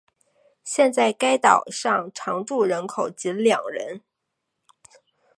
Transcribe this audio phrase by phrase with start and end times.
[0.63, 4.01] 现在该岛上常住人口仅两人。